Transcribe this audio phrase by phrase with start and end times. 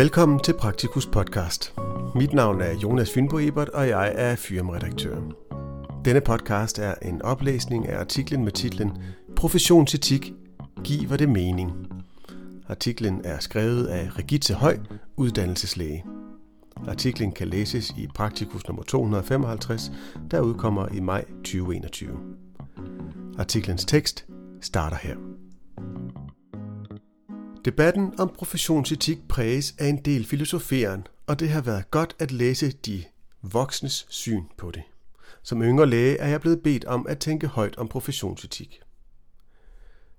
[0.00, 1.74] Velkommen til Praktikus podcast.
[2.14, 5.16] Mit navn er Jonas Fynbo Ebert, og jeg er firmaredaktør.
[6.04, 8.92] Denne podcast er en oplæsning af artiklen med titlen
[9.36, 10.32] Professionsetik.
[10.84, 11.72] Giver det mening?
[12.68, 14.78] Artiklen er skrevet af Regitze Høj,
[15.16, 16.04] uddannelseslæge.
[16.88, 19.92] Artiklen kan læses i Praktikus nummer 255,
[20.30, 22.18] der udkommer i maj 2021.
[23.38, 24.26] Artiklens tekst
[24.60, 25.16] starter her.
[27.64, 32.72] Debatten om professionsetik præges af en del filosoferen, og det har været godt at læse
[32.72, 33.04] de
[33.42, 34.82] voksnes syn på det.
[35.42, 38.80] Som yngre læge er jeg blevet bedt om at tænke højt om professionsetik.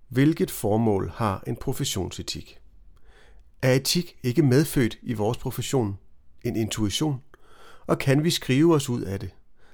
[0.09, 2.59] Hvilket formål har en professionsetik?
[3.61, 5.97] Er etik ikke medfødt i vores profession?
[6.43, 7.21] En intuition?
[7.87, 9.29] Og kan vi skrive os ud af det?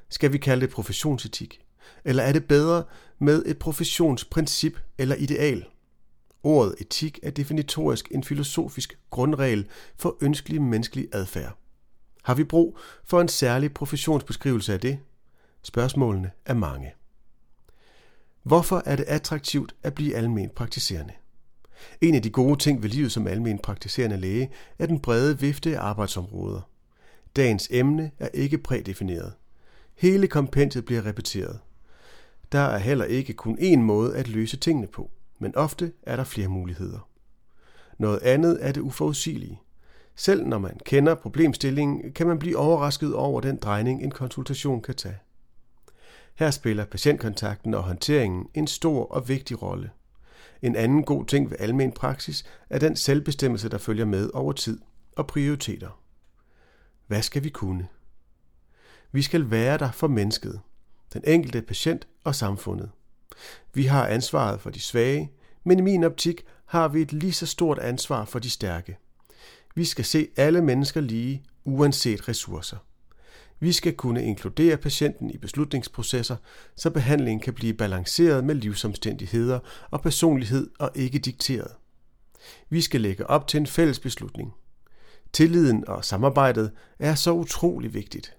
[0.09, 1.61] Skal vi kalde det professionsetik?
[2.05, 2.83] Eller er det bedre
[3.19, 5.65] med et professionsprincip eller ideal?
[6.43, 11.57] Ordet etik er definitorisk en filosofisk grundregel for ønskelig menneskelig adfærd.
[12.23, 14.99] Har vi brug for en særlig professionsbeskrivelse af det?
[15.63, 16.93] Spørgsmålene er mange.
[18.43, 21.13] Hvorfor er det attraktivt at blive almen praktiserende?
[22.01, 25.77] En af de gode ting ved livet som almen praktiserende læge er den brede vifte
[25.77, 26.61] af arbejdsområder.
[27.35, 29.33] Dagens emne er ikke prædefineret.
[29.95, 31.59] Hele kompendiet bliver repeteret.
[32.51, 36.23] Der er heller ikke kun én måde at løse tingene på men ofte er der
[36.23, 37.09] flere muligheder.
[37.97, 39.61] Noget andet er det uforudsigelige.
[40.15, 44.95] Selv når man kender problemstillingen, kan man blive overrasket over den drejning, en konsultation kan
[44.95, 45.17] tage.
[46.35, 49.91] Her spiller patientkontakten og håndteringen en stor og vigtig rolle.
[50.61, 54.79] En anden god ting ved almen praksis er den selvbestemmelse, der følger med over tid
[55.15, 56.01] og prioriteter.
[57.07, 57.87] Hvad skal vi kunne?
[59.11, 60.61] Vi skal være der for mennesket,
[61.13, 62.91] den enkelte patient og samfundet.
[63.73, 65.31] Vi har ansvaret for de svage,
[65.63, 68.97] men i min optik har vi et lige så stort ansvar for de stærke.
[69.75, 72.77] Vi skal se alle mennesker lige, uanset ressourcer.
[73.59, 76.35] Vi skal kunne inkludere patienten i beslutningsprocesser,
[76.75, 79.59] så behandlingen kan blive balanceret med livsomstændigheder
[79.91, 81.71] og personlighed og ikke dikteret.
[82.69, 84.53] Vi skal lægge op til en fælles beslutning.
[85.33, 88.37] Tilliden og samarbejdet er så utrolig vigtigt.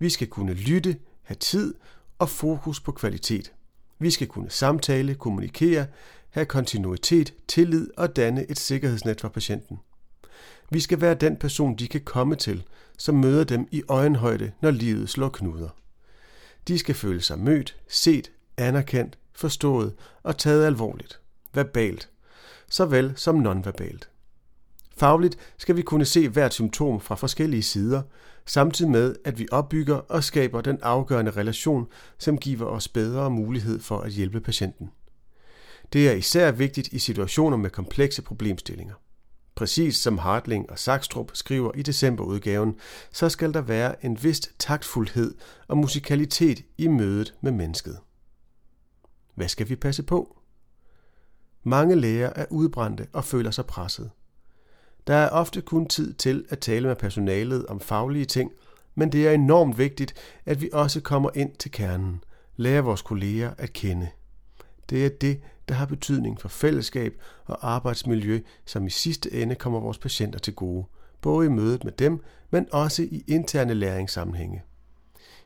[0.00, 1.74] Vi skal kunne lytte, have tid
[2.18, 3.52] og fokus på kvalitet.
[3.98, 5.86] Vi skal kunne samtale, kommunikere,
[6.30, 9.78] have kontinuitet, tillid og danne et sikkerhedsnet for patienten.
[10.70, 12.64] Vi skal være den person, de kan komme til,
[12.98, 15.68] som møder dem i øjenhøjde, når livet slår knuder.
[16.68, 21.20] De skal føle sig mødt, set, anerkendt, forstået og taget alvorligt,
[21.54, 22.08] verbalt,
[22.70, 24.08] såvel som nonverbalt.
[24.98, 28.02] Fagligt skal vi kunne se hvert symptom fra forskellige sider,
[28.46, 31.86] samtidig med, at vi opbygger og skaber den afgørende relation,
[32.18, 34.90] som giver os bedre mulighed for at hjælpe patienten.
[35.92, 38.94] Det er især vigtigt i situationer med komplekse problemstillinger.
[39.54, 42.74] Præcis som Hartling og Sakstrup skriver i decemberudgaven,
[43.12, 45.34] så skal der være en vist taktfuldhed
[45.68, 47.98] og musikalitet i mødet med mennesket.
[49.34, 50.38] Hvad skal vi passe på?
[51.64, 54.10] Mange læger er udbrændte og føler sig presset.
[55.08, 58.52] Der er ofte kun tid til at tale med personalet om faglige ting,
[58.94, 60.14] men det er enormt vigtigt,
[60.46, 62.24] at vi også kommer ind til kernen,
[62.56, 64.08] lærer vores kolleger at kende.
[64.90, 67.14] Det er det, der har betydning for fællesskab
[67.44, 70.84] og arbejdsmiljø, som i sidste ende kommer vores patienter til gode,
[71.20, 74.62] både i mødet med dem, men også i interne læringssammenhænge.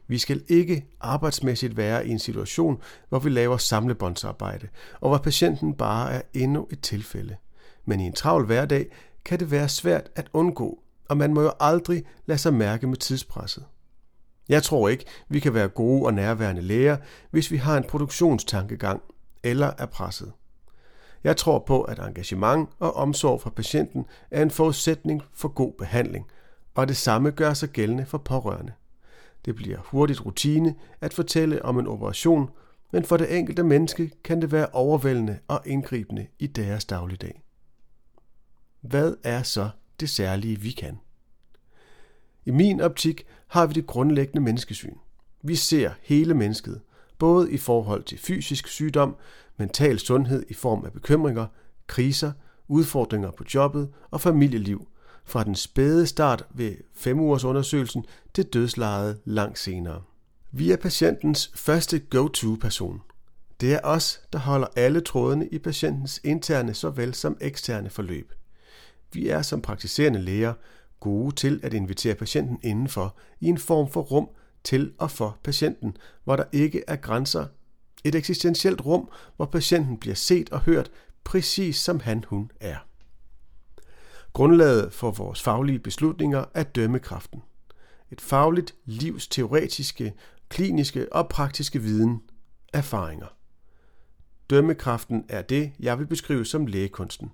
[0.06, 4.68] Vi skal ikke arbejdsmæssigt være i en situation, hvor vi laver samlebåndsarbejde,
[5.00, 7.36] og hvor patienten bare er endnu et tilfælde.
[7.84, 8.86] Men i en travl hverdag
[9.24, 12.96] kan det være svært at undgå, og man må jo aldrig lade sig mærke med
[12.96, 13.64] tidspresset.
[14.48, 16.96] Jeg tror ikke, vi kan være gode og nærværende læger,
[17.30, 19.02] hvis vi har en produktionstankegang
[19.42, 20.32] eller er presset.
[21.24, 26.26] Jeg tror på, at engagement og omsorg for patienten er en forudsætning for god behandling,
[26.74, 28.72] og det samme gør sig gældende for pårørende.
[29.44, 32.50] Det bliver hurtigt rutine at fortælle om en operation,
[32.92, 37.42] men for det enkelte menneske kan det være overvældende og indgribende i deres dagligdag.
[38.82, 39.70] Hvad er så
[40.00, 40.98] det særlige, vi kan?
[42.46, 44.94] I min optik har vi det grundlæggende menneskesyn.
[45.42, 46.80] Vi ser hele mennesket,
[47.18, 49.16] både i forhold til fysisk sygdom,
[49.56, 51.46] mental sundhed i form af bekymringer,
[51.86, 52.32] kriser,
[52.68, 54.88] udfordringer på jobbet og familieliv,
[55.24, 60.02] fra den spæde start ved 5 ugers undersøgelsen til dødslejet langt senere.
[60.52, 63.00] Vi er patientens første go-to-person.
[63.60, 68.32] Det er os, der holder alle trådene i patientens interne såvel som eksterne forløb.
[69.12, 70.54] Vi er som praktiserende læger
[71.00, 74.28] gode til at invitere patienten indenfor i en form for rum
[74.64, 77.46] til og for patienten, hvor der ikke er grænser.
[78.04, 80.90] Et eksistentielt rum, hvor patienten bliver set og hørt
[81.24, 82.76] præcis som han hun er.
[84.32, 87.42] Grundlaget for vores faglige beslutninger er dømmekraften.
[88.10, 90.12] Et fagligt livs teoretiske,
[90.48, 92.22] kliniske og praktiske viden,
[92.72, 93.26] erfaringer.
[94.50, 97.30] Dømmekraften er det, jeg vil beskrive som lægekunsten.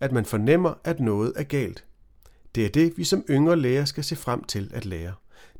[0.00, 1.84] At man fornemmer, at noget er galt.
[2.54, 5.14] Det er det, vi som yngre læger skal se frem til at lære.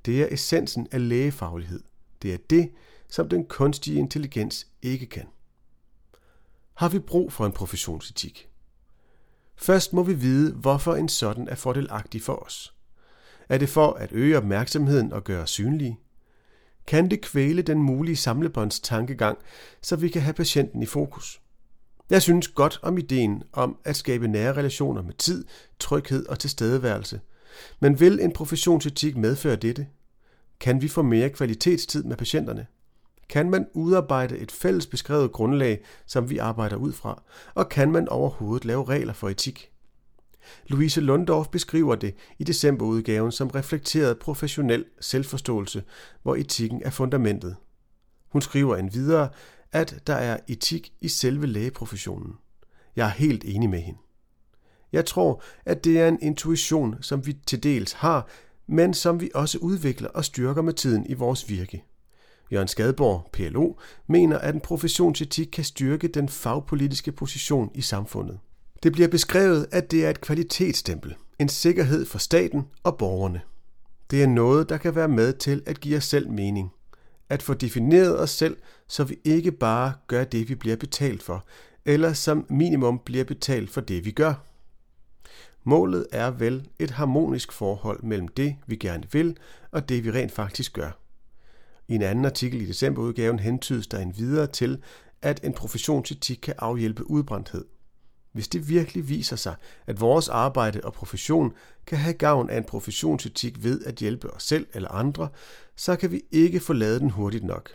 [0.04, 1.80] Det er essensen af lægefaglighed.
[2.22, 2.70] Det er det,
[3.08, 5.26] som den kunstige intelligens ikke kan.
[6.74, 8.48] Har vi brug for en professionsetik?
[9.56, 12.74] Først må vi vide, hvorfor en sådan er fordelagtig for os.
[13.48, 15.98] Er det for at øge opmærksomheden og gøre os synlige?
[16.86, 19.38] Kan det kvæle den mulige samlebåndstankegang,
[19.82, 21.40] så vi kan have patienten i fokus?
[22.10, 25.44] Jeg synes godt om ideen om at skabe nære relationer med tid,
[25.78, 27.20] tryghed og tilstedeværelse.
[27.80, 29.86] Men vil en professionsetik medføre dette?
[30.60, 32.66] Kan vi få mere kvalitetstid med patienterne?
[33.28, 37.22] Kan man udarbejde et fælles beskrevet grundlag, som vi arbejder ud fra?
[37.54, 39.70] Og kan man overhovedet lave regler for etik?
[40.66, 45.82] Louise Lundorf beskriver det i decemberudgaven som reflekteret professionel selvforståelse,
[46.22, 47.56] hvor etikken er fundamentet.
[48.28, 49.28] Hun skriver en videre,
[49.72, 52.32] at der er etik i selve lægeprofessionen.
[52.96, 53.98] Jeg er helt enig med hende.
[54.92, 58.28] Jeg tror, at det er en intuition, som vi til dels har,
[58.66, 61.84] men som vi også udvikler og styrker med tiden i vores virke.
[62.52, 63.72] Jørgen Skadborg, PLO,
[64.06, 68.38] mener, at en professionsetik kan styrke den fagpolitiske position i samfundet.
[68.82, 73.40] Det bliver beskrevet, at det er et kvalitetsstempel, en sikkerhed for staten og borgerne.
[74.10, 76.72] Det er noget, der kan være med til at give os selv mening.
[77.28, 78.56] At få defineret os selv,
[78.88, 81.44] så vi ikke bare gør det, vi bliver betalt for,
[81.84, 84.34] eller som minimum bliver betalt for det, vi gør.
[85.64, 89.36] Målet er vel et harmonisk forhold mellem det, vi gerne vil,
[89.70, 90.90] og det, vi rent faktisk gør.
[91.88, 94.82] I en anden artikel i decemberudgaven hentydes der en videre til,
[95.22, 97.64] at en professionsetik kan afhjælpe udbrændthed.
[98.36, 99.54] Hvis det virkelig viser sig,
[99.86, 101.52] at vores arbejde og profession
[101.86, 105.28] kan have gavn af en professionsetik ved at hjælpe os selv eller andre,
[105.76, 107.70] så kan vi ikke forlade den hurtigt nok.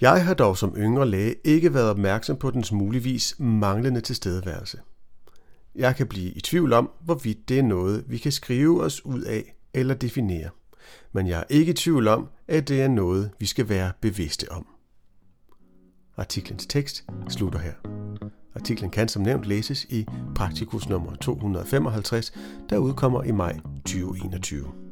[0.00, 4.78] Jeg har dog som yngre læge ikke været opmærksom på dens muligvis manglende tilstedeværelse.
[5.74, 9.22] Jeg kan blive i tvivl om, hvorvidt det er noget, vi kan skrive os ud
[9.22, 10.50] af eller definere.
[11.12, 14.52] Men jeg er ikke i tvivl om, at det er noget, vi skal være bevidste
[14.52, 14.66] om.
[16.16, 18.05] Artiklens tekst slutter her.
[18.56, 22.32] Artiklen kan som nævnt læses i Praktikus nummer 255,
[22.70, 24.85] der udkommer i maj 2021.